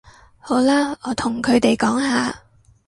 [0.39, 2.35] 好啦，我同佢哋講吓